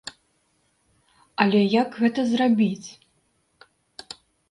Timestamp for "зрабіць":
2.33-2.89